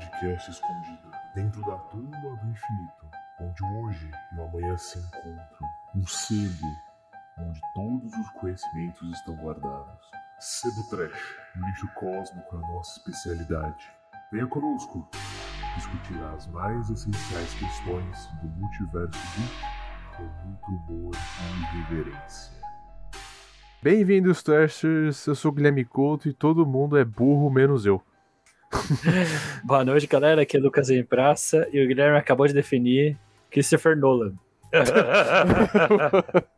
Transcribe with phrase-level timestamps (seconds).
[0.00, 3.06] podcast escondido dentro da tumba do infinito,
[3.38, 5.68] onde hoje e o amanhã se encontram.
[5.94, 6.66] Um sebo
[7.38, 10.10] onde todos os conhecimentos estão guardados.
[10.38, 13.90] Sebo Trash, um lixo cósmico é a nossa especialidade.
[14.32, 15.06] Venha conosco
[15.76, 22.58] discutir as mais essenciais questões do multiverso geek com muito humor e irreverência.
[23.82, 25.26] Bem-vindos, Trashers.
[25.26, 28.02] Eu sou Guilherme Couto e todo mundo é burro menos eu.
[29.64, 30.42] Boa noite, galera.
[30.42, 33.18] Aqui é Lucas em Praça e o Guilherme acabou de definir
[33.50, 34.34] Christopher Nolan.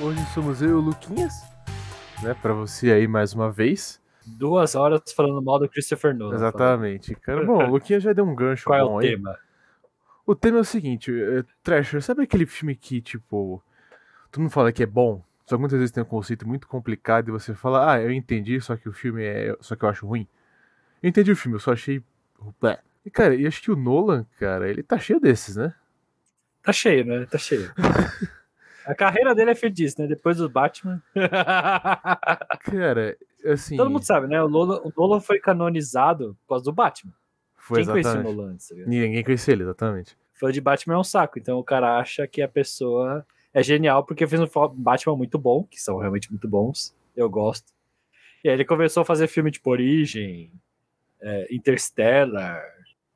[0.00, 1.44] Hoje somos eu e o Luquinhas,
[2.22, 2.36] né?
[2.42, 4.02] Pra você aí mais uma vez.
[4.26, 6.34] Duas horas falando mal do Christopher Nolan.
[6.34, 7.14] Exatamente.
[7.14, 9.10] Cara, bom, o Luquinhas já deu um gancho Qual é bom o aí.
[9.12, 9.38] tema?
[10.26, 13.62] O tema é o seguinte, é, Thrasher, sabe aquele filme que, tipo,
[14.30, 17.28] todo mundo fala que é bom, só que muitas vezes tem um conceito muito complicado
[17.28, 19.54] e você fala, ah, eu entendi, só que o filme é.
[19.60, 20.26] Só que eu acho ruim.
[21.02, 22.02] Eu entendi o filme, eu só achei.
[22.60, 22.78] Blé.
[23.04, 25.74] E, cara, e acho que o Nolan, cara, ele tá cheio desses, né?
[26.62, 27.26] Tá cheio, né?
[27.26, 27.70] Tá cheio.
[28.86, 30.06] A carreira dele é disso, né?
[30.06, 31.02] Depois do Batman.
[32.60, 33.78] Cara, assim.
[33.78, 34.42] Todo mundo sabe, né?
[34.42, 37.12] O Nolan, o Nolan foi canonizado por causa do Batman.
[37.64, 38.36] Foi Quem conhecia o exatamente.
[38.36, 38.68] Nolan antes?
[38.68, 38.74] tá?
[38.86, 40.18] Ninguém conhecia ele, exatamente.
[40.34, 41.38] Fã de Batman é um saco.
[41.38, 45.64] Então o cara acha que a pessoa é genial porque fez um Batman muito bom,
[45.64, 46.94] que são realmente muito bons.
[47.16, 47.72] Eu gosto.
[48.44, 50.52] E aí ele começou a fazer filme tipo Origem,
[51.22, 52.62] é, Interstellar.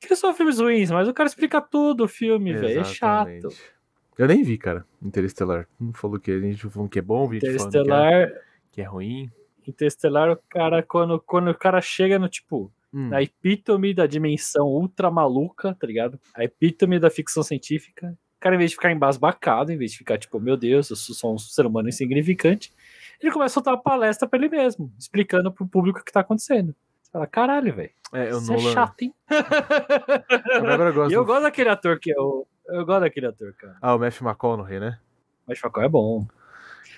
[0.01, 2.81] Que são filmes ruins, mas o cara explica tudo o filme, velho.
[2.81, 3.29] É chato.
[3.29, 3.79] Exatamente.
[4.17, 5.69] Eu nem vi, cara, Interestelar.
[5.79, 8.33] Não falou que a gente falou que é bom, vi falando que é, Interstellar,
[8.73, 9.31] que é ruim.
[9.67, 14.67] Interstellar, o cara, quando, quando o cara chega no tipo, Hum, na epítome da dimensão
[14.67, 16.19] ultra maluca, tá ligado?
[16.35, 18.17] A epítome da ficção científica.
[18.37, 20.97] O cara, em vez de ficar embasbacado, em vez de ficar tipo, meu Deus, eu
[20.97, 22.73] sou só um ser humano insignificante,
[23.21, 26.21] ele começa a soltar uma palestra pra ele mesmo, explicando pro público o que tá
[26.21, 26.75] acontecendo.
[27.03, 27.91] Você fala, caralho, velho.
[28.13, 29.15] é, o Isso é chato, hein?
[30.89, 32.47] Eu gosto e eu gosto daquele ator que é o.
[32.67, 33.77] Eu gosto daquele ator, cara.
[33.81, 34.99] Ah, o Matthew McConaughey, né?
[35.47, 36.27] Mas Facol é bom.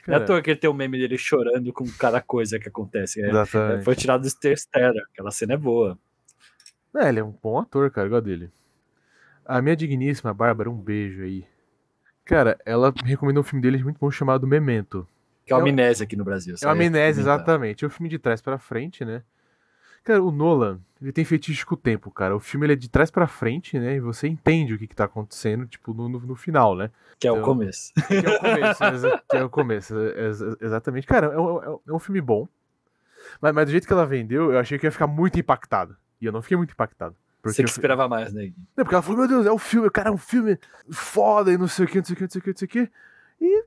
[0.07, 2.69] Não é à toa que ele tem o meme dele chorando com cada coisa que
[2.69, 3.21] acontece.
[3.23, 3.31] É,
[3.83, 5.05] foi tirado do Interstellar.
[5.13, 5.99] Aquela cena é boa.
[6.97, 8.51] É, ele é um bom ator, cara, igual dele.
[9.45, 11.45] A minha digníssima Bárbara, um beijo aí.
[12.25, 15.07] Cara, ela me recomendou um filme dele muito bom chamado Memento.
[15.47, 16.55] Que é o É o- Amnésia aqui no Brasil.
[16.61, 17.85] É ia amnésia, exatamente.
[17.85, 19.23] É um filme de trás pra frente, né?
[20.05, 22.35] Cara, o Nolan, ele tem fetiche com o tempo, cara.
[22.35, 23.97] O filme ele é de trás pra frente, né?
[23.97, 26.91] E você entende o que, que tá acontecendo, tipo, no, no, no final, né?
[27.19, 27.93] Que é o Então- começo.
[28.09, 31.07] Que é o começo, exa- que é o começo, exa- exatamente.
[31.07, 32.49] Cara, é um, é um- é um filme bom.
[33.41, 35.97] Mas, mas do jeito que ela vendeu, eu achei que ia ficar muito impactado.
[36.21, 37.15] E eu não fiquei muito impactado.
[37.43, 38.53] Porque Você que esperava mais, né?
[38.77, 40.59] Não, porque ela falou, meu Deus, é um filme, cara, é um filme
[40.91, 42.57] foda e não sei o que, não sei o que, não sei o que, não
[42.57, 42.91] sei o que.
[43.41, 43.65] E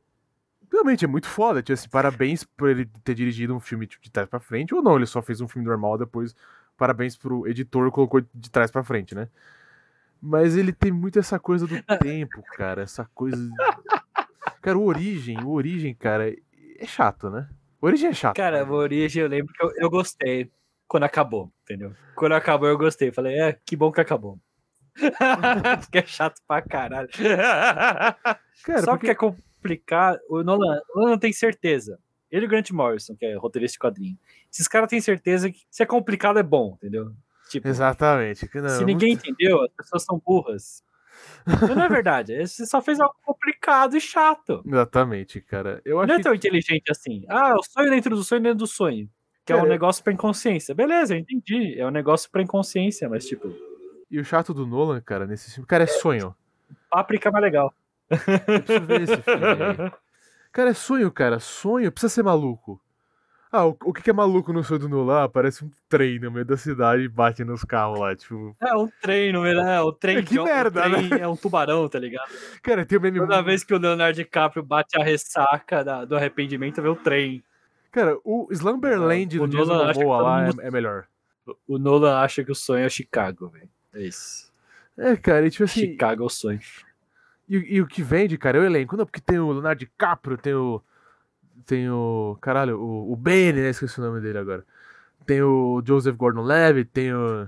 [0.73, 1.61] realmente é muito foda.
[1.61, 4.73] Tipo assim, parabéns por ele ter dirigido um filme tipo, de trás pra frente.
[4.73, 6.35] Ou não, ele só fez um filme normal, depois
[6.75, 9.29] parabéns pro editor colocou de trás pra frente, né?
[10.22, 12.81] Mas ele tem muito essa coisa do tempo, cara.
[12.81, 13.50] Essa coisa.
[14.61, 17.47] Cara, o Origem, o Origem, cara, é chato, né?
[17.81, 18.35] O Origem é chato.
[18.35, 20.50] Cara, a origem eu lembro que eu, eu gostei
[20.88, 21.94] quando acabou, entendeu?
[22.16, 23.11] Quando acabou eu gostei.
[23.11, 24.40] Falei, é, que bom que acabou.
[25.81, 27.09] porque é chato pra caralho.
[28.63, 29.16] Cara, Só porque é
[29.63, 30.19] complicado.
[30.29, 32.00] O Nolan, o Nolan tem certeza.
[32.31, 34.18] Ele e o Grant Morrison, que é roteirista de quadrinho.
[34.51, 37.12] Esses caras têm certeza que se é complicado é bom, entendeu?
[37.50, 38.50] Tipo, Exatamente.
[38.56, 40.84] Não, se ninguém entendeu, as pessoas são burras.
[41.46, 42.35] Mas não é verdade.
[42.47, 44.63] Você só fez algo complicado e chato.
[44.66, 45.79] Exatamente, cara.
[45.85, 47.23] Eu acho Não é que tão inteligente assim.
[47.29, 49.07] Ah, o sonho dentro do sonho dentro do sonho.
[49.46, 50.73] Que é Cara, um negócio pra inconsciência.
[50.73, 51.79] Beleza, eu entendi.
[51.79, 53.53] É um negócio pra inconsciência, mas tipo,
[54.09, 56.34] E o chato do Nolan, cara, nesse filme, cara, é sonho.
[56.90, 57.73] páprica é mais legal.
[58.47, 59.91] Eu preciso ver esse filme aí.
[60.51, 61.40] Cara, é sonho, cara.
[61.40, 62.79] Sonho precisa ser maluco.
[63.51, 65.24] Ah, o, o que que é maluco no sonho do Nolan?
[65.25, 68.56] Ah, parece um trem no meio da cidade e bate nos carros lá, tipo.
[68.59, 69.79] É um trem, não é?
[69.81, 72.32] O trem, É, que merda, trem é um tubarão, tá ligado?
[72.64, 73.20] Cara, tem o meme.
[73.20, 77.43] Toda vez que o Leonardo DiCaprio bate a ressaca da- do arrependimento, vê o trem.
[77.91, 81.05] Cara, o Slumberland do Jason Momoa lá mundo- é, é melhor.
[81.67, 83.70] O Nolan acha que o sonho é Chicago, velho.
[83.93, 84.52] É isso.
[84.97, 85.82] É, cara, e tipo assim.
[85.82, 86.59] Chicago é o sonho.
[87.47, 88.95] E, e o que vende, cara, é o elenco.
[88.95, 90.81] Não, porque tem o Leonardo DiCaprio, tem o.
[91.66, 92.37] Tem o.
[92.41, 93.69] Caralho, o, o Benny, né?
[93.69, 94.66] Esqueci o nome dele agora.
[95.25, 97.47] Tem o Joseph Gordon Levitt, tem o.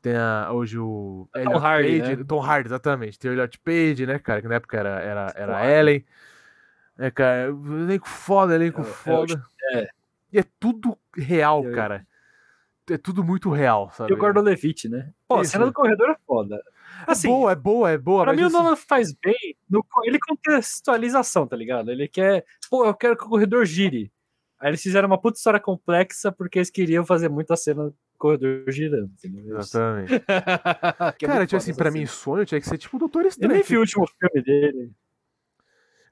[0.00, 1.28] Tem a, hoje o.
[1.32, 2.24] Tom Elliot Hardy, Page, né?
[2.26, 3.18] Tom Hardy, exatamente.
[3.18, 4.40] Tem o Elliot Page, né, cara?
[4.42, 5.78] Que na época era, era, era.
[5.78, 6.04] Ellen.
[6.98, 9.42] É, cara, elenco foda, elenco É, é foda.
[9.72, 9.88] é.
[10.32, 12.06] E é tudo real, cara.
[12.90, 14.10] É tudo muito real, sabe?
[14.10, 15.10] E o Gordon Levitt, né?
[15.26, 15.52] Pô, Isso.
[15.52, 16.60] cena do corredor é foda.
[17.06, 18.24] É Assim, boa, é boa, é boa.
[18.24, 21.90] pra mim o assim- Nolan faz bem no- ele contextualização, tá ligado?
[21.90, 24.10] Ele quer, pô, eu quero que o corredor gire.
[24.60, 28.64] Aí eles fizeram uma puta história complexa porque eles queriam fazer muita cena do corredor
[28.70, 29.58] girando, entendeu?
[29.58, 30.10] Exatamente.
[31.22, 32.00] É Cara, tipo assim, pra cena.
[32.02, 33.52] mim, sonho tinha que ser tipo o Doutor Eu Estranho.
[33.54, 34.90] nem vi o último filme dele.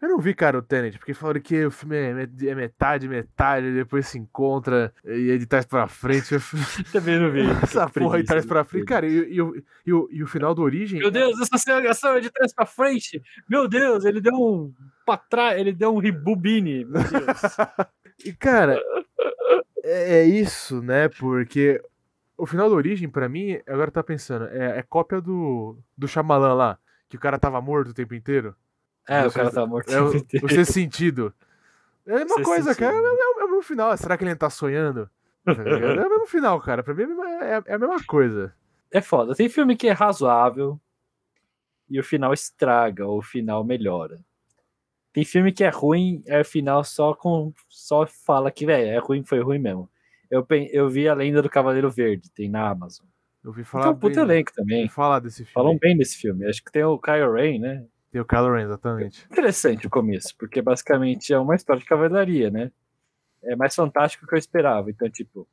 [0.06, 2.11] Eu não vi, cara, o Tenet, porque falaram que o filme é,
[2.49, 6.37] é metade, metade, depois se encontra e é de trás pra frente.
[6.93, 7.41] Também não vi.
[7.61, 8.85] Essa porra de trás pra frente.
[8.87, 11.00] Cara, e, o- final do Origem.
[11.00, 13.20] Meu Deus, essa celebração é de trás pra frente.
[13.50, 14.73] Meu Deus, ele deu um
[15.05, 16.85] pra trás, ele deu um ribubine.
[16.85, 17.41] Meu Deus.
[18.25, 18.81] E, cara,
[19.85, 21.09] é, é isso, né?
[21.09, 21.82] Porque
[22.38, 26.55] o final do Origem, pra mim, agora tá pensando, é, é cópia do, do Shyamalan
[26.55, 26.79] lá,
[27.11, 28.55] que o cara tava morto o tempo inteiro.
[29.08, 29.91] É, o cara tá morto.
[29.93, 30.08] É o,
[30.43, 31.32] o sexto sentido.
[32.06, 32.87] É a mesma coisa, sentido.
[32.93, 32.97] cara.
[32.97, 33.97] É, o- é o mesmo final.
[33.97, 35.08] Será que ele tá sonhando?
[35.44, 35.53] Tá?
[35.53, 36.82] É o mesmo final, cara.
[36.82, 38.53] Pra mim é a mesma- é, é a mesma coisa.
[38.91, 39.35] É foda.
[39.35, 40.81] Tem filme que é razoável
[41.88, 44.19] e o final estraga, ou o final melhora.
[45.12, 48.99] Tem filme que é ruim, é o final só com só fala que, velho, é
[48.99, 49.88] ruim, foi ruim mesmo.
[50.31, 53.06] Eu, eu vi a Lenda do Cavaleiro Verde, tem na Amazon.
[53.44, 53.91] Eu Tem falar.
[53.91, 54.88] um puta bem, elenco também.
[54.88, 55.52] falar desse filme.
[55.52, 56.44] Falam bem desse filme.
[56.47, 57.85] Acho que tem o Kyle Ray, né?
[58.16, 59.26] Tem o Kylo Ren, exatamente.
[59.30, 62.72] Interessante o começo, porque basicamente é uma história de cavalaria, né?
[63.42, 64.90] É mais fantástico do que eu esperava.
[64.90, 65.46] Então, tipo.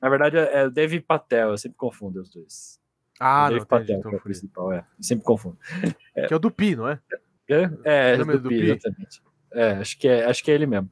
[0.00, 2.80] Na verdade, é o Dave Patel, eu sempre confundo os dois.
[3.18, 3.66] Ah, o não, entendi.
[3.66, 4.78] Patel, que é o principal, é.
[4.78, 5.58] Eu sempre confundo.
[6.28, 7.00] Que é o do Pi, não é?
[7.48, 8.70] É, é Lembra do do Pi, Pi?
[8.70, 9.22] exatamente.
[9.52, 10.88] É, acho que é, acho que é ele mesmo.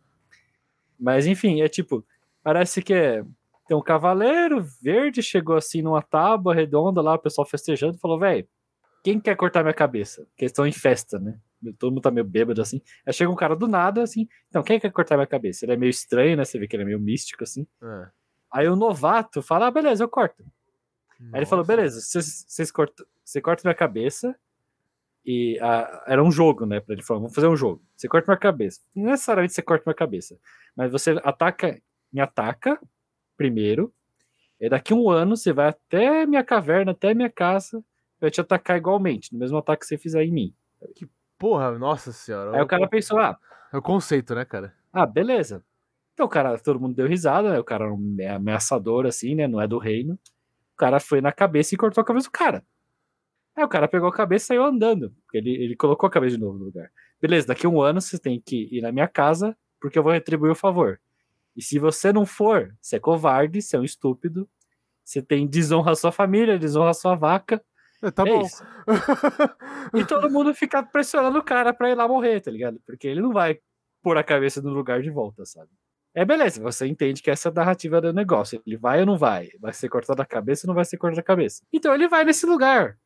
[0.99, 2.05] Mas enfim, é tipo,
[2.43, 3.23] parece que é,
[3.69, 8.49] tem um cavaleiro verde, chegou assim numa tábua redonda lá, o pessoal festejando, falou, velho,
[9.03, 10.23] quem quer cortar minha cabeça?
[10.27, 11.39] Porque eles estão em festa, né?
[11.79, 12.81] Todo mundo tá meio bêbado assim.
[13.05, 15.65] Aí chega um cara do nada, assim, então quem quer cortar minha cabeça?
[15.65, 16.45] Ele é meio estranho, né?
[16.45, 17.67] Você vê que ele é meio místico, assim.
[17.83, 18.09] É.
[18.51, 20.43] Aí o novato fala, ah, beleza, eu corto.
[21.33, 21.77] Aí ele falou, Nossa.
[21.77, 24.35] beleza, vocês, cortam, você corta minha cabeça.
[25.25, 25.59] E
[26.07, 26.81] era um jogo, né?
[26.81, 27.83] Pra ele falar, vamos fazer um jogo.
[27.95, 28.81] Você corta minha cabeça.
[28.95, 30.39] Não necessariamente você corta minha cabeça.
[30.75, 31.81] Mas você ataca,
[32.11, 32.81] me ataca
[33.37, 33.93] primeiro.
[34.59, 37.85] E daqui um ano você vai até minha caverna, até minha casa.
[38.21, 40.55] Vai te atacar igualmente, no mesmo ataque que você fizer em mim.
[41.39, 42.57] Porra, nossa senhora.
[42.57, 43.39] Aí o cara pensou, ah,
[43.73, 44.75] É o conceito, né, cara?
[44.93, 45.65] ah, beleza.
[46.13, 47.59] Então o cara, todo mundo deu risada, né?
[47.59, 47.87] O cara
[48.19, 49.49] é ameaçador, assim, né?
[49.49, 50.19] Não é do reino.
[50.75, 52.63] O cara foi na cabeça e cortou a cabeça do cara.
[53.57, 55.15] Aí o cara pegou a cabeça e saiu andando.
[55.33, 56.91] Ele, ele colocou a cabeça de novo no lugar.
[57.21, 60.13] Beleza, daqui a um ano você tem que ir na minha casa, porque eu vou
[60.13, 61.01] retribuir o favor.
[61.57, 64.49] E se você não for, você é covarde, você é um estúpido.
[65.05, 67.63] Você tem desonra a sua família, desonra a sua vaca.
[68.03, 68.43] É, tá é bom.
[68.43, 68.65] isso.
[69.95, 72.81] E todo mundo fica pressionando o cara pra ir lá morrer, tá ligado?
[72.87, 73.59] Porque ele não vai
[74.03, 75.71] pôr a cabeça no lugar de volta, sabe?
[76.15, 78.61] É beleza, você entende que essa é a narrativa do negócio.
[78.67, 79.49] Ele vai ou não vai?
[79.61, 81.63] Vai ser cortado a cabeça ou não vai ser cortado a cabeça?
[81.73, 82.99] Então ele vai nesse lugar.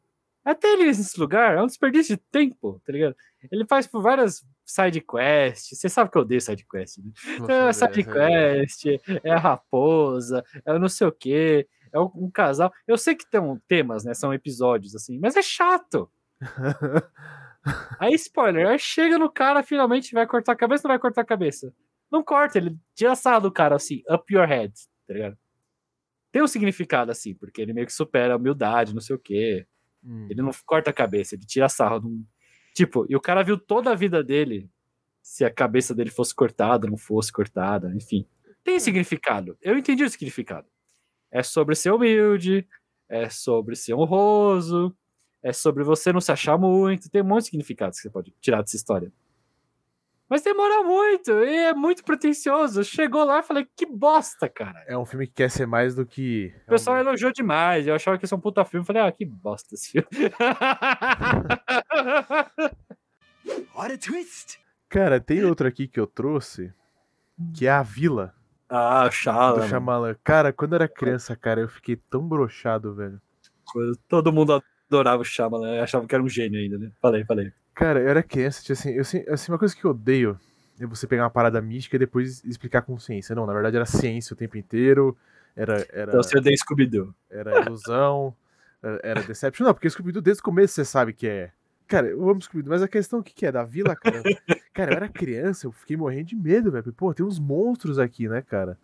[0.44, 3.16] Até ele nesse lugar é um desperdício de tempo, tá ligado?
[3.50, 5.78] Ele faz por várias side quests.
[5.78, 7.10] Você sabe que eu odeio side quest, né?
[7.34, 8.86] Então, é a Nossa, side quest,
[9.22, 12.72] é a raposa, é o não sei o quê, é um, casal.
[12.86, 14.12] Eu sei que tem temas, né?
[14.14, 16.10] São episódios assim, mas é chato.
[17.98, 21.22] Aí, spoiler, aí chega no cara, finalmente vai cortar a cabeça ou não vai cortar
[21.22, 21.72] a cabeça?
[22.12, 24.74] Não corta, ele tira a sarra do cara assim, up your head,
[25.06, 25.38] tá ligado?
[26.30, 29.66] Tem um significado assim, porque ele meio que supera a humildade, não sei o quê.
[30.04, 30.26] Hum.
[30.28, 32.00] Ele não corta a cabeça, ele tira a sarra.
[32.00, 32.22] Não...
[32.74, 34.68] Tipo, e o cara viu toda a vida dele
[35.22, 38.26] se a cabeça dele fosse cortada, não fosse cortada, enfim.
[38.62, 39.56] Tem significado.
[39.62, 40.68] Eu entendi o significado.
[41.34, 42.64] É sobre ser humilde,
[43.08, 44.96] é sobre ser honroso,
[45.42, 47.10] é sobre você não se achar muito.
[47.10, 49.12] Tem um monte de significados que você pode tirar dessa história.
[50.28, 52.82] Mas demora muito, e é muito pretencioso.
[52.82, 54.82] Chegou lá e falei, que bosta, cara.
[54.86, 56.54] É um filme que quer ser mais do que.
[56.66, 57.86] O pessoal elogiou demais.
[57.86, 58.86] Eu achava que ia ser um puta filme.
[58.86, 60.08] Falei, ah, que bosta esse filme.
[63.74, 64.58] What a twist!
[64.88, 66.72] Cara, tem outro aqui que eu trouxe,
[67.54, 68.32] que é A Vila,
[68.68, 69.68] ah, do Shala.
[69.68, 70.16] Shyamalan.
[70.24, 73.20] Cara, quando eu era criança, cara, eu fiquei tão brochado, velho.
[74.08, 75.82] Todo mundo adorava o Shyamalan.
[75.82, 76.90] Achava que era um gênio ainda, né?
[77.00, 77.52] Falei, falei.
[77.74, 80.38] Cara, eu era criança, tinha assim, eu, assim, assim, uma coisa que eu odeio
[80.78, 83.34] é você pegar uma parada mística e depois explicar com ciência.
[83.34, 85.16] Não, na verdade era ciência o tempo inteiro,
[85.56, 87.12] era, era, Então você odeia Scooby-Doo.
[87.30, 88.34] era ilusão,
[88.82, 89.66] era- era Deception.
[89.66, 91.50] Não, porque Scooby-Doo desde o começo você sabe que é.
[91.86, 93.52] Cara, eu amo Scooby-Doo, mas a questão o que, que é?
[93.52, 94.26] Da vila, cara.
[94.72, 96.92] cara, eu era criança, eu fiquei morrendo de medo, velho.
[96.92, 98.78] Pô, tem uns monstros aqui, né, cara?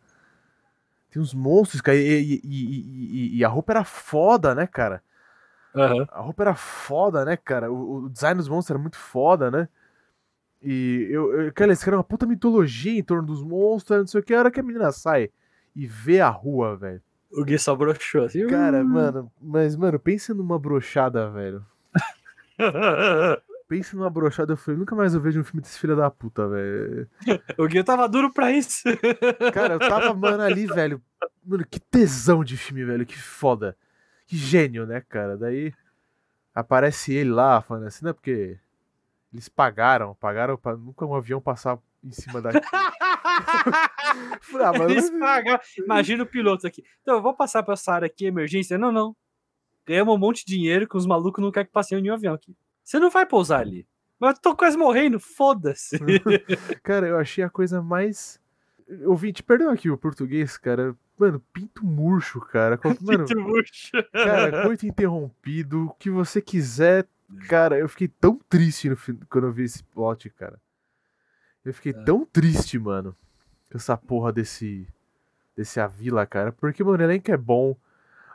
[1.11, 1.97] Tem uns monstros, cara.
[1.97, 5.03] E, e- e- e- a roupa era foda, né, cara?
[5.75, 6.07] Aham.
[6.11, 7.73] A roupa era foda, né, cara?
[7.73, 9.69] O, o design dos monstros era muito foda, né?
[10.63, 14.21] E eu, eu cara, eles criaram uma puta mitologia em torno dos monstros, não sei
[14.21, 14.35] o que.
[14.35, 15.31] A hora que a menina sai
[15.75, 17.03] e vê a rua, velho.
[17.33, 18.47] O Gui só broxou assim.
[18.47, 21.65] Cara, mano, mas, mano, pensa numa brochada, velho.
[23.69, 26.49] pensa numa brochada, eu falei, nunca mais eu vejo um filme desse filho da puta,
[26.49, 27.09] velho.
[27.57, 28.83] O Gui tava duro pra isso.
[29.55, 31.01] Cara, eu tava, mano, ali, velho.
[31.45, 33.07] Mano, que tesão de filme, velho.
[33.07, 33.77] Que foda.
[34.27, 35.37] Que gênio, né, cara?
[35.37, 35.73] Daí
[36.55, 38.59] aparece ele lá falando assim, não, porque
[39.33, 42.61] eles pagaram, pagaram pra nunca um avião passar em cima daqui.
[44.63, 45.59] Ah, mas- Eles pagam.
[45.79, 46.83] Imagina o piloto aqui.
[47.03, 48.77] Então, eu vou passar pra essa área aqui, emergência.
[48.77, 49.15] Não, não.
[49.87, 52.35] Ganhamos um monte de dinheiro que os malucos não querem que passe em nenhum avião
[52.35, 52.55] aqui.
[52.85, 53.87] Você não vai pousar ali.
[54.19, 55.99] Mas eu tô quase morrendo, foda-se.
[56.83, 58.39] Cara, eu achei a coisa mais.
[59.07, 60.95] Ouvinte, perdão aqui o português, cara.
[61.19, 62.79] Mano, pinto murcho, cara.
[63.01, 63.91] Mano, Muito murcho.
[64.13, 67.07] cara, coito interrompido, o que você quiser.
[67.49, 68.97] Cara, eu fiquei tão triste no
[69.29, 70.61] quando eu vi esse plot, cara.
[71.65, 72.05] Eu fiquei É.
[72.05, 73.15] tão triste, mano,
[73.71, 74.87] com essa porra desse.
[75.57, 76.51] desse Avila, cara.
[76.53, 77.77] Porque, mano, o elenco é bom.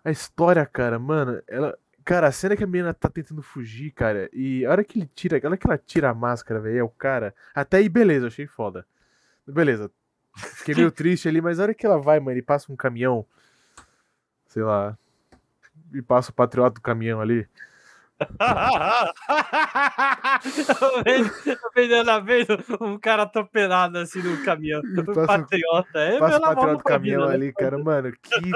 [0.05, 1.77] A história, cara, mano, ela.
[2.05, 5.09] Cara, a cena que a menina tá tentando fugir, cara, e a hora que ele
[5.15, 7.33] tira, a hora que ela tira a máscara, velho, é o cara.
[7.53, 8.85] Até aí, beleza, achei foda.
[9.47, 9.89] Beleza.
[10.35, 13.25] Fiquei meio triste ali, mas a hora que ela vai, mano, e passa um caminhão,
[14.45, 14.95] sei lá,
[15.91, 17.47] e passa o patriota do caminhão ali.
[21.75, 22.47] Vendendo a vez,
[22.81, 24.81] um cara atropelado assim no caminhão.
[24.83, 25.99] E Um passa- patriota.
[25.99, 27.45] É, Passa o patriota do caminhão caminho, né?
[27.45, 28.51] ali, cara, mano, que.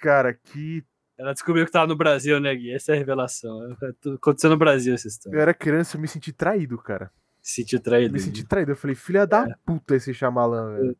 [0.00, 0.84] Cara, que.
[1.18, 2.72] Ela descobriu que tava no Brasil, né, Gui?
[2.72, 3.76] Essa é a revelação.
[3.82, 5.38] É Aconteceu no Brasil essa Eu história.
[5.40, 7.10] era criança, eu me senti traído, cara.
[7.42, 8.12] Se sentiu traído.
[8.12, 8.70] Me senti traído.
[8.72, 10.96] Eu falei, filha da puta esse Xamalã, velho.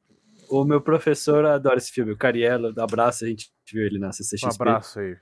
[0.51, 4.13] O meu professor adora esse filme, o Cariello, abraço, a gente viu ele na Um
[4.13, 4.55] CCXP.
[4.63, 5.17] abraço aí.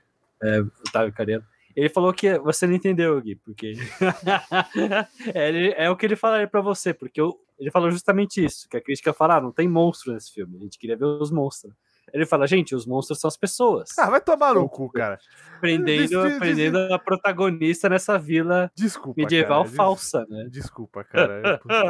[0.87, 1.43] Otávio Cariello.
[1.77, 3.73] Ele falou que você não entendeu, Gui, porque.
[5.33, 8.67] é, ele- é o que ele falaria pra você, porque eu- ele falou justamente isso:
[8.67, 11.29] que a crítica fala, ah, não tem monstro nesse filme, a gente queria ver os
[11.31, 11.73] monstros.
[12.13, 13.89] Ele fala, gente, os monstros são as pessoas.
[13.99, 15.19] Ah, vai tomar no cu, cara.
[15.59, 19.21] prendendo, des- des- prendendo a protagonista nessa vila Desculpa.
[19.21, 19.67] medieval cara.
[19.67, 20.47] Des- falsa, né?
[20.49, 21.41] Desculpa, cara.
[21.45, 21.83] Eu- puta,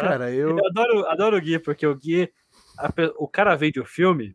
[0.00, 0.58] Cara, eu.
[0.58, 2.32] Eu adoro, adoro o Gui, porque o Gui,
[2.78, 4.34] a o cara vende o filme,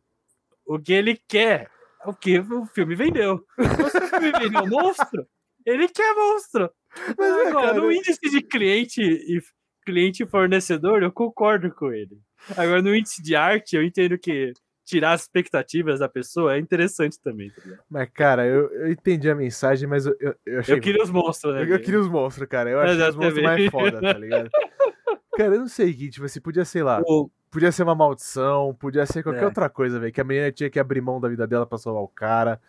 [0.65, 1.67] o Gui ele quer
[2.05, 3.43] o que o filme vendeu.
[3.91, 5.27] Se o filme vendeu monstro,
[5.65, 6.69] ele quer monstro.
[7.17, 9.41] Mas é, Agora, cara, no índice de cliente e
[9.85, 12.17] cliente e fornecedor, eu concordo com ele.
[12.55, 14.53] Agora, no índice de arte, eu entendo que
[14.85, 17.51] tirar as expectativas da pessoa é interessante também.
[17.51, 17.61] tá?
[17.89, 20.75] Mas, cara, eu, eu entendi a mensagem, mas eu, eu, eu achei.
[20.75, 21.61] Eu queria os monstros, né?
[21.61, 22.69] Eu, eu queria os monstros, cara.
[22.71, 24.49] Eu achei os monstros mais foda, tá ligado?
[25.37, 29.05] Cara, eu não sei, Gui, tipo podia, sei lá, O- podia ser uma maldição, podia
[29.05, 29.45] ser qualquer É.
[29.45, 30.11] outra coisa, velho.
[30.13, 32.59] Que a menina tinha que abrir mão da vida dela pra salvar o cara.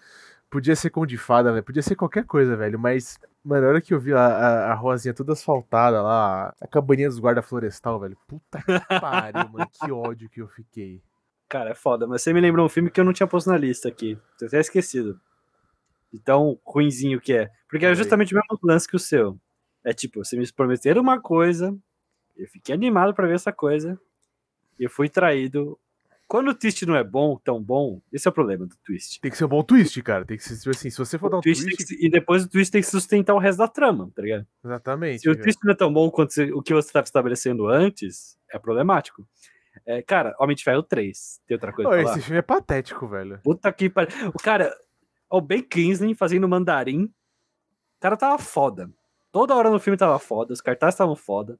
[0.50, 1.62] Podia ser com de fada, velho.
[1.64, 2.78] Podia ser qualquer coisa, velho.
[2.78, 6.66] Mas, mano, a hora que eu vi a, a, a rosinha toda asfaltada lá, a
[6.66, 8.16] cabaninha dos guarda florestal, velho.
[8.26, 9.68] Puta que pariu, mano.
[9.72, 11.00] Que ódio que eu fiquei.
[11.48, 13.56] Cara, é foda, mas você me lembrou um filme que eu não tinha posto na
[13.56, 14.18] lista aqui.
[14.38, 15.20] Tô até esquecido.
[16.12, 17.50] De tão ruinzinho que é.
[17.68, 19.38] Porque é justamente o mesmo lance que o seu.
[19.84, 21.76] É tipo, você me prometeram uma coisa,
[22.36, 23.98] eu fiquei animado pra ver essa coisa,
[24.80, 25.78] e eu fui traído.
[26.26, 29.20] Quando o twist não é bom, tão bom, esse é o problema do twist.
[29.20, 30.24] Tem que ser um bom twist, cara.
[30.24, 31.84] Tem que ser, tipo assim, se você for dar O um twist twist.
[31.96, 34.46] que e depois o twist tem que sustentar o resto da trama, tá ligado?
[34.64, 35.20] Exatamente.
[35.22, 38.38] Se o twist não é tão bom quanto você- o que você estava estabelecendo antes,
[38.52, 39.26] é problemático.
[39.84, 42.02] É, cara, Homem de Ferro 3, tem outra coisa falar?
[42.12, 43.40] esse filme é patético, velho.
[43.42, 44.28] Puta que pariu.
[44.28, 44.72] O cara,
[45.28, 47.04] o Ben Kingsley fazendo mandarim.
[47.04, 48.88] O cara tava foda.
[49.32, 51.58] Toda hora no filme tava foda, os cartazes estavam foda.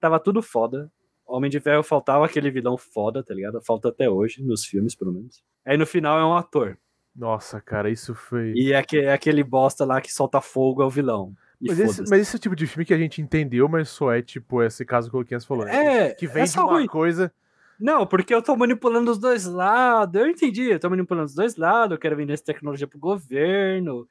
[0.00, 0.90] Tava tudo foda.
[1.26, 3.60] Homem de Ferro faltava aquele vilão foda, tá ligado?
[3.60, 5.42] Falta até hoje, nos filmes, pelo menos.
[5.64, 6.78] Aí no final é um ator.
[7.14, 8.52] Nossa, cara, isso foi.
[8.54, 11.34] E é aque- é aquele bosta lá que solta fogo é o vilão.
[11.60, 14.12] Mas esse, mas esse é o tipo de filme que a gente entendeu, mas só
[14.12, 15.64] é tipo esse caso que o Luquinhas falou.
[15.64, 15.74] né?
[16.10, 16.86] É, que é vende só uma ruim.
[16.86, 17.32] coisa.
[17.80, 20.20] Não, porque eu tô manipulando os dois lados.
[20.20, 21.92] Eu entendi, eu tô manipulando os dois lados.
[21.94, 24.06] Eu quero vender essa tecnologia pro governo.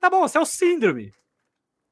[0.00, 1.12] Tá bom, você é o síndrome.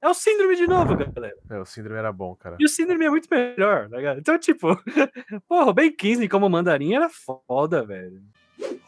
[0.06, 1.34] É o síndrome de novo, galera.
[1.50, 2.56] É, o síndrome era bom, cara.
[2.60, 4.20] E o síndrome é muito melhor, tá ligado?
[4.20, 4.68] Então, tipo,
[5.48, 8.22] porra, o Ben Kingsley como mandarim era foda, velho.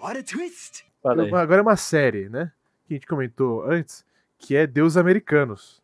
[0.00, 0.84] What a twist!
[1.02, 1.34] Fala aí.
[1.34, 2.52] Agora é uma série, né?
[2.86, 4.04] Que a gente comentou antes,
[4.38, 5.82] que é Deus Americanos.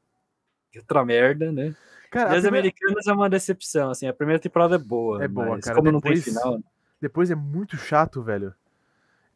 [0.76, 1.74] Outra merda, né?
[2.12, 4.06] Cara, as primeira- americanas é uma decepção, assim.
[4.06, 5.24] A primeira temporada é boa.
[5.24, 6.60] É boa, mas cara, Como depois- não tem final.
[7.00, 8.54] depois é muito chato, velho.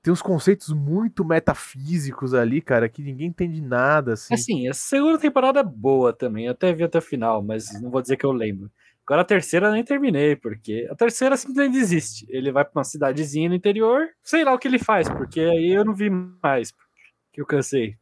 [0.03, 4.35] Tem uns conceitos muito metafísicos ali, cara, que ninguém entende nada, assim.
[4.35, 6.47] Assim, a segunda temporada é boa também.
[6.47, 8.71] Eu até vi até o final, mas não vou dizer que eu lembro.
[9.07, 12.27] Agora a terceira eu nem terminei, porque a terceira simplesmente existe.
[12.29, 15.71] Ele vai pra uma cidadezinha no interior, sei lá o que ele faz, porque aí
[15.71, 16.73] eu não vi mais,
[17.33, 17.97] que eu cansei.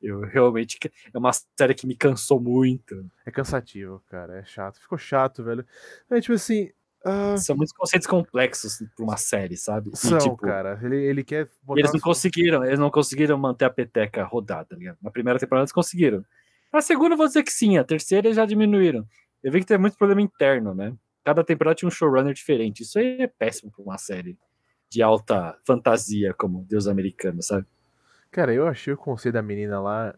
[0.00, 0.78] Eu realmente.
[1.12, 3.10] É uma série que me cansou muito.
[3.24, 4.38] É cansativo, cara.
[4.38, 4.78] É chato.
[4.78, 5.66] Ficou chato, velho.
[6.10, 6.70] É tipo assim.
[7.04, 9.90] Ah, São muitos conceitos complexos pra uma série, sabe?
[9.92, 10.78] E, são, tipo, cara.
[10.82, 14.76] Ele, ele quer eles não as- conseguiram, eles não conseguiram manter a peteca rodada, tá
[14.76, 14.98] ligado?
[15.02, 16.24] Na primeira temporada eles conseguiram.
[16.72, 19.06] A segunda eu vou dizer que sim, a terceira eles já diminuíram.
[19.42, 20.94] Eu vi que tem muito problema interno, né?
[21.24, 22.82] Cada temporada tinha um showrunner diferente.
[22.82, 24.36] Isso aí é péssimo pra uma série
[24.90, 27.66] de alta fantasia, como Deus americano, sabe?
[28.30, 30.14] Cara, eu achei o conceito da menina lá,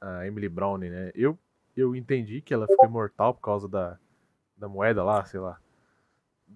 [0.00, 1.10] a Emily Brown, né?
[1.14, 1.38] Eu,
[1.76, 3.98] eu entendi que ela ficou imortal por causa da,
[4.56, 5.58] da moeda lá, sei lá.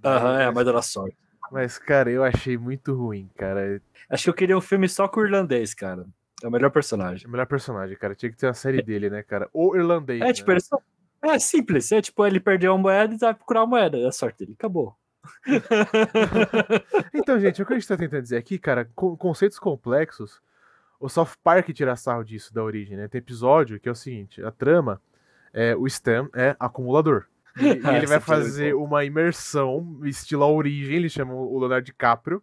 [0.04, 1.16] Aham, é a Mas- moeda da sorte.
[1.50, 3.80] Mas, cara, eu achei muito ruim, cara.
[4.10, 6.04] Acho que eu queria um filme só com o irlandês, cara.
[6.42, 7.26] É o melhor personagem.
[7.26, 8.14] O melhor personagem, cara.
[8.14, 9.48] Tinha que ter uma série dele, né, cara?
[9.52, 10.20] O irlandês.
[10.20, 10.32] É, né?
[10.34, 10.78] tipo, ele só...
[11.22, 11.90] é simples.
[11.90, 13.96] É tipo, ele perdeu a moeda e vai procurar a moeda.
[13.98, 14.52] É a sorte dele.
[14.58, 14.94] Acabou.
[17.14, 20.40] Então, gente, o que a gente tá tentando dizer aqui, cara, con- conceitos complexos,
[21.00, 23.08] o South Park tira sarro disso da origem, né?
[23.08, 25.00] Tem episódio que é o seguinte, a trama
[25.52, 27.26] é o Stan é acumulador.
[27.58, 32.42] E, e ele vai fazer uma imersão, estilo a origem, ele chama o Leonardo DiCaprio.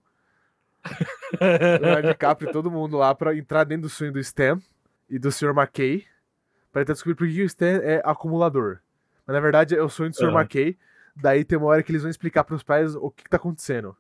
[1.81, 4.59] Leonardo DiCaprio e todo mundo lá pra entrar dentro do sonho do Stan
[5.09, 5.49] e do Sr.
[5.55, 6.05] McKay,
[6.71, 8.79] pra tentar descobrir por que o Stan é acumulador.
[9.25, 10.25] Mas na verdade é o sonho do Sr.
[10.25, 10.41] Aham.
[10.41, 10.77] McKay,
[11.15, 13.95] daí tem uma hora que eles vão explicar pros pais o que, que tá acontecendo.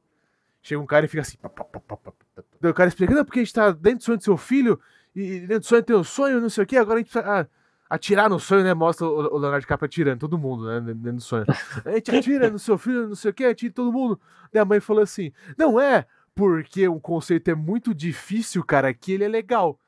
[0.61, 1.37] Chega um cara e fica assim.
[1.37, 2.13] pá, pá, pá.
[2.59, 4.79] Daí o cara explica, não, porque a gente tá dentro do sonho do seu filho,
[5.15, 7.41] e dentro do sonho tem o sonho, não sei o que, agora a gente precisa
[7.41, 7.47] ah,
[7.89, 8.73] atirar no sonho, né?
[8.73, 10.81] Mostra o Leonardo DiCaprio atirando, todo mundo, né?
[10.81, 11.45] Dentro do sonho.
[11.85, 14.19] A gente atira no seu filho, não sei o que, atira em todo mundo.
[14.51, 19.13] Daí a mãe falou assim: não é porque um conceito é muito difícil, cara, que
[19.13, 19.79] ele é legal.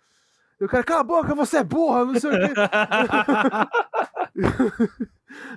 [0.59, 2.53] E o cara, cala a boca, você é burra, não sei o quê.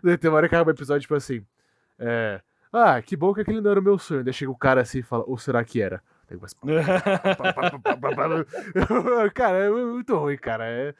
[0.05, 1.45] Daí tem uma hora que acaba o episódio, tipo assim.
[1.99, 2.41] É.
[2.73, 4.23] Ah, que bom que aquele não era o meu sonho.
[4.23, 6.03] Daí chega o cara assim e fala, ou será que era?
[9.35, 10.65] Cara, é muito ruim, cara.
[10.65, 10.95] É,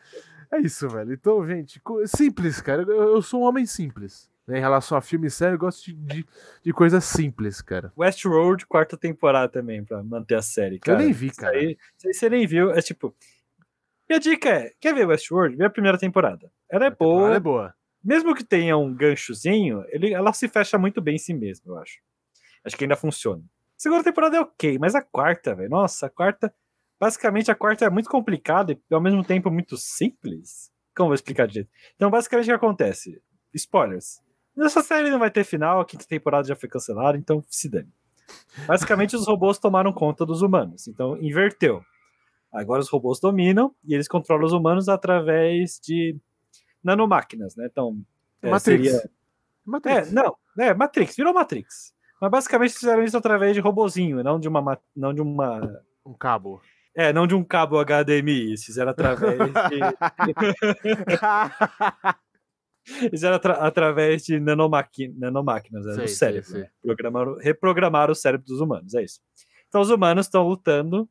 [0.53, 1.13] é isso, velho.
[1.13, 2.83] Então, gente, simples, cara.
[2.83, 4.31] Eu, sou um homem simples.
[4.47, 4.59] né?
[4.59, 6.27] Em relação a filme e série, eu gosto de, de,
[6.65, 7.93] de coisas simples, cara.
[7.97, 10.79] Westworld, quarta temporada também, pra manter a série.
[10.79, 10.99] Cara.
[10.99, 11.57] eu nem vi, Isso cara.
[11.57, 12.71] aí, isso aí você nem viu.
[12.73, 13.15] É tipo.
[14.09, 15.57] E a dica é: quer ver Westworld?
[15.57, 16.51] Vê a primeira temporada.
[16.69, 17.35] Ela é A boa.
[17.35, 17.75] É boa.
[18.03, 21.79] Mesmo que tenha um ganchozinho, ele, ela se fecha muito bem em si mesma, eu
[21.79, 21.99] acho.
[22.65, 23.43] Acho que ainda funciona.
[23.43, 25.71] A segunda temporada é ok, mas a quarta, velho.
[25.71, 26.53] Nossa, a quarta.
[27.01, 30.71] Basicamente, a quarta é muito complicada e ao mesmo tempo muito simples.
[30.95, 31.71] Como eu vou explicar de jeito?
[31.97, 33.21] Então, basicamente, o que acontece?
[33.55, 34.21] Spoilers.
[34.59, 37.89] Essa série não vai ter final, a quinta temporada já foi cancelada, então se dane.
[38.67, 41.83] Basicamente, os robôs tomaram conta dos humanos, então inverteu.
[42.53, 46.17] Agora os robôs dominam e eles controlam os humanos através de
[46.83, 47.67] nanomáquinas, né?
[47.71, 47.99] Então,
[48.43, 48.91] é, Matrix.
[48.91, 49.11] seria- é,
[49.65, 50.13] Matrix.
[50.13, 51.95] não, é, Matrix, virou Matrix.
[52.21, 56.13] Mas basicamente fizeram isso através de robozinho, não de uma, ma- não de uma, Um
[56.13, 56.61] cabo.
[56.97, 59.51] É, não de um cabo HDMI, eles fizeram através de,
[63.11, 66.61] fizeram atra- através de nanomaqui- nanomáquinas, né, Sei, do cérebro, sei.
[66.63, 66.69] né?
[66.83, 69.21] Programaram, reprogramaram o cérebro dos humanos, é isso.
[69.69, 71.09] Então os humanos estão lutando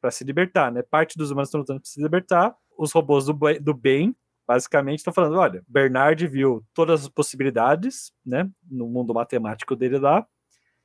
[0.00, 0.82] para se libertar, né?
[0.82, 2.54] Parte dos humanos estão lutando para se libertar.
[2.78, 4.14] Os robôs do, do bem,
[4.46, 8.48] basicamente, estão falando: olha, Bernard viu todas as possibilidades, né?
[8.70, 10.24] No mundo matemático dele lá,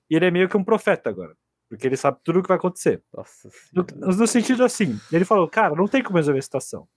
[0.10, 1.36] e ele é meio que um profeta agora,
[1.72, 3.02] porque ele sabe tudo o que vai acontecer.
[3.14, 3.86] Nossa No,
[4.18, 6.82] no sentido assim, ele falou, cara, não tem como resolver a situação.
[6.82, 6.88] O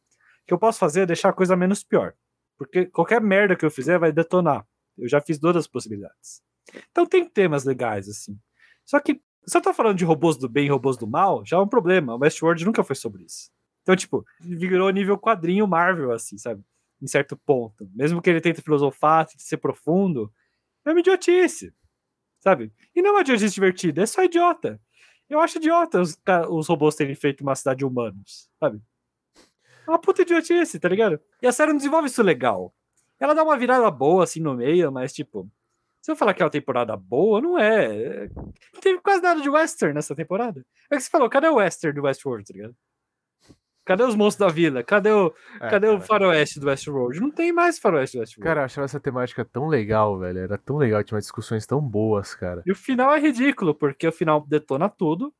[0.48, 2.12] que eu posso fazer é deixar a coisa menos pior.
[2.58, 4.66] Porque qualquer merda que eu fizer vai detonar.
[4.98, 6.42] Eu já fiz todas as possibilidades.
[6.90, 8.36] Então tem temas legais, assim.
[8.84, 11.56] Só que, se eu tô falando de robôs do bem e robôs do mal, já
[11.56, 12.16] é um problema.
[12.16, 13.52] O Westworld nunca foi sobre isso.
[13.82, 16.64] Então, tipo, virou nível quadrinho Marvel, assim, sabe?
[17.00, 17.88] Em certo ponto.
[17.94, 20.32] Mesmo que ele tente filosofar, tente ser profundo,
[20.84, 21.72] é uma idiotice.
[22.44, 22.70] Sabe?
[22.94, 24.78] E não é uma idiotice divertida, é só idiota.
[25.30, 26.16] Eu acho idiota os,
[26.50, 28.80] os robôs terem feito uma cidade de humanos, sabe?
[29.86, 31.18] É uma puta idiotice, tá ligado?
[31.42, 32.74] E a série não desenvolve isso legal.
[33.18, 35.50] Ela dá uma virada boa, assim, no meio, mas, tipo,
[36.02, 37.58] se eu falar que é uma temporada boa, não.
[37.58, 38.28] É-
[38.74, 40.64] Não teve quase nada de western nessa temporada.
[40.90, 42.76] É que você falou, cadê o western do Westworld, tá ligado?
[43.84, 44.82] Cadê os monstros da vila?
[44.82, 46.00] Cadê o, É, cadê o cara.
[46.06, 47.20] faroeste do Westworld?
[47.20, 48.48] Não tem mais faroeste do Westworld.
[48.48, 50.38] Cara, eu achava essa temática tão legal, velho.
[50.38, 52.62] Era tão legal, tinha umas discussões tão boas, cara.
[52.64, 55.34] E o final é ridículo, porque o final detona tudo.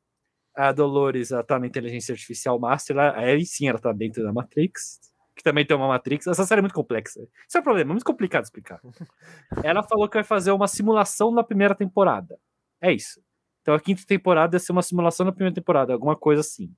[0.55, 4.33] A Dolores ela tá na inteligência artificial master, lá, aí sim ela tá dentro da
[4.33, 5.01] Matrix,
[5.35, 6.27] que também tem uma Matrix.
[6.27, 7.21] Essa série é muito complexa.
[7.49, 8.81] Isso é um problema, é muito complicado de explicar.
[9.65, 12.39] ela falou que vai fazer uma simulação da primeira temporada.
[12.81, 13.21] É isso.
[13.63, 16.71] Então a quinta temporada ia ser uma simulação da primeira temporada, alguma coisa assim.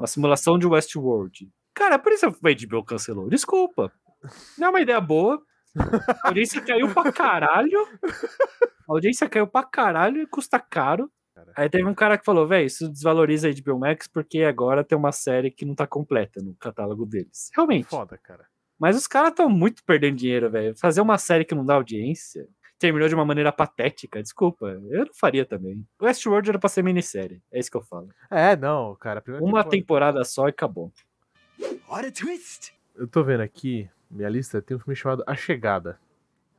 [0.00, 1.50] Uma simulação de Westworld.
[1.74, 3.28] Cara, por isso a HBO cancelou.
[3.28, 3.92] Desculpa.
[4.58, 5.42] Não é uma ideia boa.
[6.22, 7.78] A audiência caiu pra caralho.
[8.88, 11.10] A audiência caiu pra caralho e custa caro.
[11.56, 14.96] Aí teve um cara que falou, velho, isso desvaloriza a HBO Max porque agora tem
[14.96, 17.50] uma série que não tá completa no catálogo deles.
[17.54, 17.88] Realmente.
[17.88, 18.46] Foda, cara.
[18.78, 20.76] Mas os caras estão muito perdendo dinheiro, velho.
[20.76, 22.46] Fazer uma série que não dá audiência
[22.84, 24.22] terminou de uma maneira patética.
[24.22, 25.86] Desculpa, eu não faria também.
[26.00, 27.40] Westworld era pra ser minissérie.
[27.50, 28.08] É isso que eu falo.
[28.30, 29.22] É, não, cara.
[29.26, 30.92] Uma temporada- temporada só e acabou.
[31.88, 32.74] What a twist!
[32.94, 35.98] Eu tô vendo aqui minha lista, tem um filme chamado A Chegada.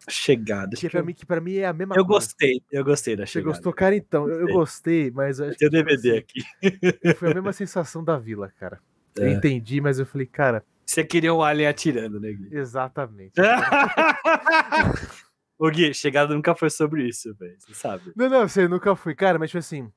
[0.10, 0.76] Chegada.
[0.76, 2.26] Que pra, mim, que pra mim é a mesma Eu coisa.
[2.28, 3.52] gostei, eu gostei da Você chegada.
[3.52, 3.96] gostou, cara?
[3.96, 7.14] Então, eu, eu gostei, mas eu Eu acho que, tipo DVD assim, aqui.
[7.16, 8.80] foi a mesma sensação da vila, cara.
[9.16, 9.32] Eu É.
[9.34, 12.50] entendi, mas eu falei, cara, Você queria um alien atirando, né, Gui?
[12.56, 13.34] exatamente.
[15.58, 17.56] Ô Gui, chegada nunca foi sobre isso, velho.
[17.58, 18.12] Você sabe.
[18.16, 19.92] Não, não, você nunca fui, cara, mas tipo assim,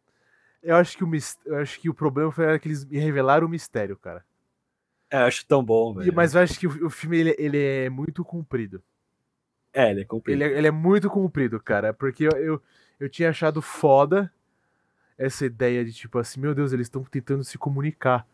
[0.63, 3.47] eu acho que o, mis- eu acho que o problema foi que eles me revelaram
[3.47, 4.25] o mistério, cara.
[5.11, 6.15] É, eu acho tão bom, velho.
[6.15, 8.83] mas eu acho que o, o filme ele, ele é muito comprido.
[9.73, 10.43] É, ele é comprido.
[10.43, 12.63] Ele é, ele é muito comprido, cara, porque eu, eu,
[13.01, 14.33] eu tinha achado foda
[15.17, 18.27] essa ideia de tipo assim, meu Deus, eles estão tentando se comunicar.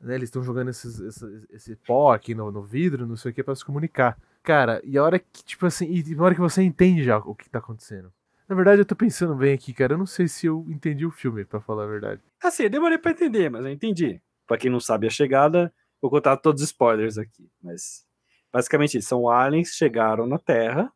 [0.00, 0.14] Né?
[0.14, 3.42] Eles estão jogando esses, esse, esse pó aqui no, no vidro, não sei o que,
[3.42, 4.18] pra se comunicar.
[4.48, 7.34] Cara, e a hora que, tipo assim, e na hora que você entende já o
[7.34, 8.10] que tá acontecendo.
[8.48, 9.92] Na verdade, eu tô pensando bem aqui, cara.
[9.92, 12.22] Eu não sei se eu entendi o filme, pra falar a verdade.
[12.42, 14.18] Assim, eu demorei pra entender, mas eu entendi.
[14.46, 17.46] Pra quem não sabe a chegada, vou contar todos os spoilers aqui.
[17.62, 18.06] Mas,
[18.50, 20.90] basicamente, são aliens chegaram na Terra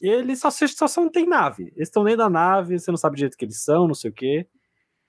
[0.00, 1.64] e eles só, só só não tem nave.
[1.76, 4.14] Eles estão dentro da nave, você não sabe direito que eles são, não sei o
[4.14, 4.48] quê.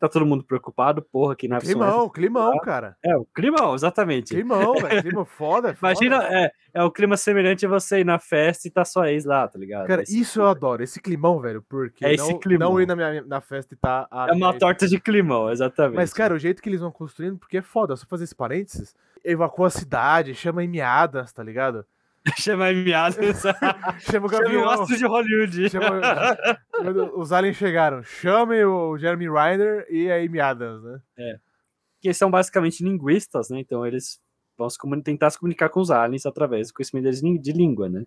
[0.03, 2.97] Tá todo mundo preocupado, porra, que nave são Climão, climão, cara.
[3.01, 4.33] É, o climão, exatamente.
[4.33, 5.01] Climão, velho.
[5.01, 5.93] Clima foda, foda.
[5.93, 9.23] Imagina, é, é o clima semelhante a você ir na festa e tá sua ex
[9.23, 9.87] lá, tá ligado?
[9.87, 12.71] Cara, Esse- isso eu adoro, esse climão, velho, porque É esse não, climão.
[12.73, 14.05] não ir na, minha, na festa e tá...
[14.11, 15.95] a É uma torta de climão, exatamente.
[15.95, 18.93] Mas, cara, o jeito que eles vão construindo, porque é foda, só fazer esse parênteses,
[19.23, 21.85] evacua a cidade, chama emiadas, tá ligado?
[22.39, 23.41] Chama em miadas.
[23.41, 25.69] Chama o Chama o Gavião, de Hollywood.
[25.69, 25.99] chama...
[27.17, 30.99] os aliens chegaram, chame o Jeremy Ryder e a Amy Adams, né?
[32.01, 33.59] que eles são basicamente linguistas, né?
[33.59, 34.19] Então eles
[34.57, 37.87] vão se comuni- tentar se comunicar com os aliens através do conhecimento deles de língua,
[37.89, 38.05] né?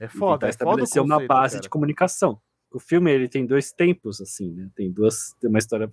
[0.00, 1.62] É E foda, tentar é foda estabelecer uma conceito, base cara.
[1.62, 2.40] de comunicação.
[2.72, 4.68] O filme ele tem dois tempos, assim, né?
[4.76, 5.90] Tem duas, tem uma história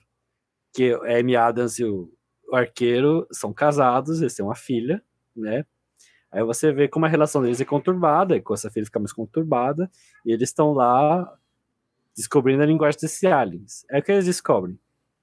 [0.74, 2.12] que a Amy Adams e o,
[2.48, 5.04] o arqueiro são casados, eles têm uma filha,
[5.36, 5.66] né?
[6.32, 9.12] Aí você vê como a relação deles é conturbada, e com essa filha fica mais
[9.12, 9.90] conturbada,
[10.26, 11.36] e eles estão lá
[12.16, 13.86] descobrindo a linguagem desses aliens.
[13.90, 14.80] É o que eles descobrem.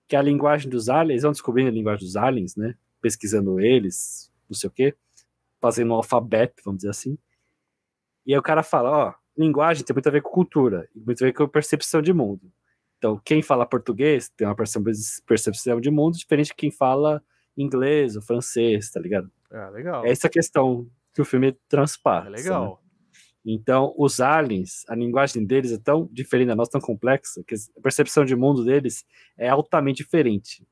[0.08, 2.74] Que a linguagem dos aliens, eles vão descobrindo a linguagem dos aliens, né?
[3.00, 4.94] Pesquisando eles, não sei o quê,
[5.60, 7.18] fazendo um alfabeto, vamos dizer assim.
[8.24, 11.26] E aí o cara fala, ó, linguagem tem muito a ver com cultura, muito a
[11.26, 12.50] ver com percepção de mundo.
[12.98, 17.22] Então, quem fala português tem uma perce- percepção de mundo diferente de quem fala
[17.56, 19.30] inglês ou francês, tá ligado?
[19.50, 20.04] Ah, legal.
[20.04, 22.28] É essa questão que o filme transpassa.
[22.28, 22.36] É né?
[22.36, 22.82] legal.
[23.48, 27.80] Então, os aliens, a linguagem deles é tão diferente da nossa, tão complexa, que a
[27.80, 29.04] percepção de mundo deles
[29.38, 30.66] é altamente diferente.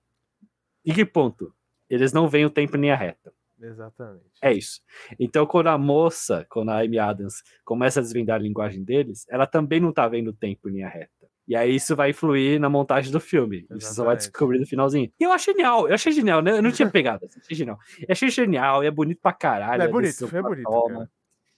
[0.85, 1.55] E que ponto?
[1.89, 3.33] Eles não veem o tempo em linha reta.
[3.61, 4.25] Exatamente.
[4.43, 4.81] É isso.
[5.19, 9.47] Então, quando a moça, quando a Amy Adams começa a desvendar a linguagem deles, ela
[9.47, 11.24] também não tá vendo o tempo em linha reta.
[11.47, 13.67] E aí isso vai influir na montagem do filme.
[13.77, 14.19] Isso só vai Exatamente.
[14.19, 15.13] descobrir no finalzinho.
[15.21, 16.53] E eu achei genial, eu achei genial, né?
[16.53, 17.79] Eu não tinha pegado, achei genial.
[18.01, 19.83] Eu achei genial, e é bonito pra caralho.
[19.83, 21.11] É a bonito, ela bonito, cara.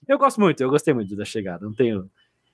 [0.07, 2.09] Eu gosto muito, eu gostei muito da chegada, não tenho.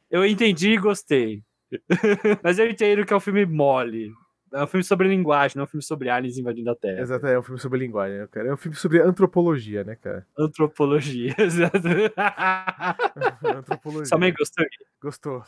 [0.09, 1.41] Eu entendi e gostei.
[2.43, 4.11] Mas eu entendo que é um filme mole.
[4.53, 7.01] É um filme sobre linguagem, não é um filme sobre aliens invadindo a Terra.
[7.01, 8.49] Exato, é um filme sobre linguagem, né, cara?
[8.49, 10.27] É um filme sobre antropologia, né, cara?
[10.37, 11.79] Antropologia, exato.
[13.43, 14.05] antropologia.
[14.05, 14.65] Sua mãe gostou?
[15.01, 15.43] Gostou.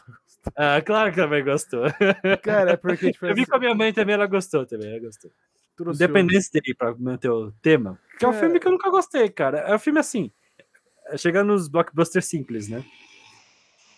[0.55, 1.83] Ah, claro que a mãe gostou.
[2.41, 4.99] Cara, é porque, tipo, Eu vi com a minha mãe também, ela gostou também, ela
[4.99, 5.31] gostou.
[5.77, 7.99] trouxe Independence Day, pra manter o tema.
[8.17, 8.43] Que é um Cara.
[8.43, 9.59] filme que eu nunca gostei, cara.
[9.59, 10.31] É um filme assim,
[11.07, 12.83] é chegando nos blockbusters simples, né?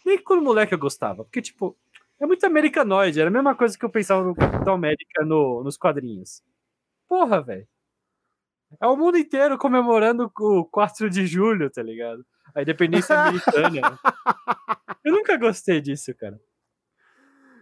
[0.05, 1.77] Nem quando moleque eu gostava, porque, tipo,
[2.19, 5.77] é muito americanoide, era a mesma coisa que eu pensava no Capitão América no, nos
[5.77, 6.41] quadrinhos.
[7.07, 7.67] Porra, velho.
[8.81, 12.25] É o mundo inteiro comemorando o 4 de julho, tá ligado?
[12.53, 13.97] A independência americana.
[15.03, 16.39] Eu nunca gostei disso, cara.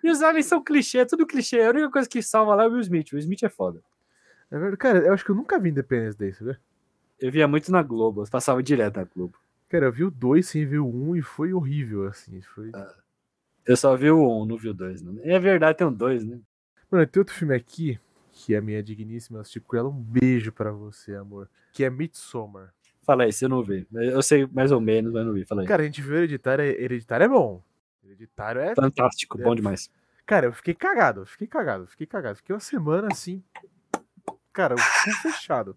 [0.04, 1.62] E os aliens são clichê, é tudo clichê.
[1.62, 3.12] A única coisa que salva lá é o Will Smith.
[3.12, 3.84] O Will Smith é foda.
[4.50, 6.58] É verdade, cara, eu acho que eu nunca vi Independence Day, sabe?
[7.20, 9.38] Eu via muito na Globo, eu passava direto na Globo.
[9.68, 12.42] Cara, eu vi o 2 sem ver o 1 um, e foi horrível, assim.
[12.42, 12.72] Foi...
[13.66, 15.02] Eu só vi o 1, não vi o 2.
[15.02, 15.20] Não.
[15.24, 16.40] É verdade, tem um 2, né?
[16.90, 18.00] Mano, tem outro filme aqui,
[18.32, 19.90] que é a minha digníssima com ela.
[19.90, 21.50] Um beijo pra você, amor.
[21.74, 22.74] Que é Midsommar.
[23.02, 23.88] Fala aí, se eu não vi.
[23.92, 25.46] Eu sei mais ou menos, mas não vi.
[25.46, 25.68] Fala aí.
[25.68, 27.64] Cara, a gente viu Hereditário, Hereditário é bom.
[28.04, 28.76] Hereditário é...
[28.76, 29.92] Fantástico, bom demais.
[30.26, 32.38] Cara, eu fiquei cagado, eu fiquei cagado, fiquei cagado.
[32.38, 33.44] Fiquei uma semana assim...
[34.54, 34.82] Cara, cu
[35.22, 35.76] fechado.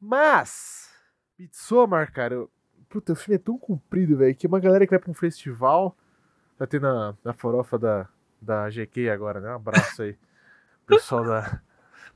[0.00, 0.90] Mas...
[1.38, 2.34] Midsommar, cara...
[2.34, 2.50] eu-
[2.88, 5.96] Puta, o filme é tão comprido, velho, que uma galera que vai pra um festival...
[6.60, 8.06] Tá tendo a, a farofa da,
[8.38, 9.50] da GQ agora, né?
[9.50, 10.14] Um abraço aí.
[10.86, 11.62] Pessoal da,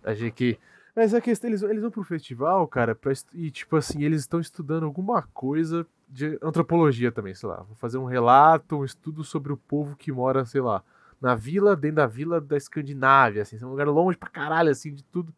[0.02, 0.58] da GQ.
[0.94, 4.38] Mas a questão, eles, eles vão pro festival, cara, pra, e tipo assim, eles estão
[4.38, 7.62] estudando alguma coisa de antropologia também, sei lá.
[7.62, 10.84] Vou fazer um relato, um estudo sobre o povo que mora, sei lá,
[11.18, 14.92] na vila, dentro da vila da Escandinávia, assim, é um lugar longe pra caralho, assim,
[14.92, 15.34] de tudo.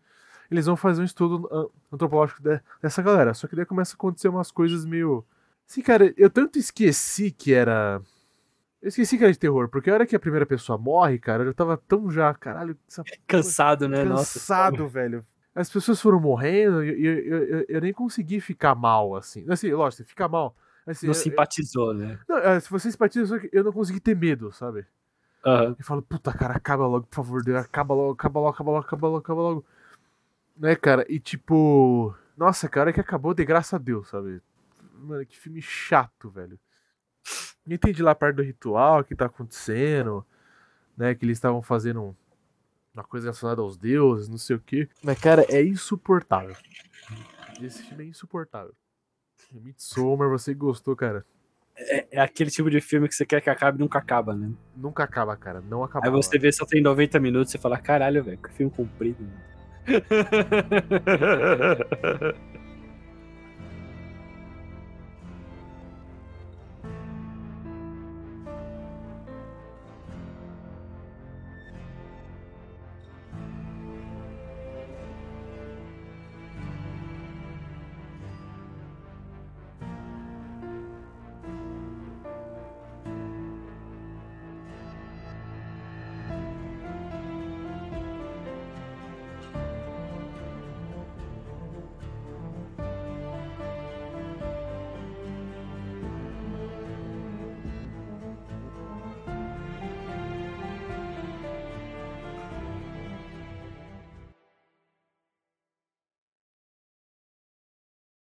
[0.50, 3.32] Eles vão fazer um estudo an- antropológico de- dessa galera.
[3.34, 5.24] Só que daí começa a acontecer umas coisas meio,
[5.64, 8.02] Sim, cara, eu tanto esqueci que era.
[8.86, 11.42] Eu esqueci que era de terror, porque a hora que a primeira pessoa morre, cara,
[11.42, 14.04] eu tava tão já, caralho, essa Cansado, né?
[14.04, 14.34] Nossa.
[14.38, 15.26] cansado, velho.
[15.52, 19.44] As pessoas foram morrendo e eu, eu, eu, eu nem consegui ficar mal, assim.
[19.50, 20.54] Assim, lógico, você fica mal.
[20.86, 22.16] Assim, Não eu- simpatizou, né?
[22.28, 24.86] não, é, se você que eu não consegui ter medo, sabe?
[25.44, 25.74] Aham.
[25.76, 28.84] E falo, puta, cara, acaba logo, por favor, Deus, acaba logo, acaba logo, acaba logo,
[28.86, 29.66] acaba logo, acaba logo.
[30.56, 31.04] Né, cara?
[31.08, 32.14] E tipo.
[32.36, 34.40] Nossa, cara, hora que acabou, de graça a Deus, sabe?
[34.94, 36.56] Mano, que filme chato, velho.
[37.66, 40.24] Não entendi lá parte do ritual, o que tá acontecendo,
[40.96, 41.14] né?
[41.14, 42.14] Que eles estavam fazendo um-
[42.94, 44.88] uma coisa relacionada aos deuses, não sei o quê.
[45.02, 46.54] Mas, cara, é insuportável.
[47.60, 48.72] Esse filme é insuportável.
[49.52, 51.24] Midsommar, você gostou, cara.
[51.76, 54.50] É, é aquele tipo de filme que você quer que acabe e nunca acaba, né?
[54.74, 55.60] Nunca acaba, cara.
[55.60, 56.06] Não acaba.
[56.06, 59.22] Aí você vê só tem 90 minutos e fala, caralho, velho, que filme comprido.
[59.22, 59.46] mano."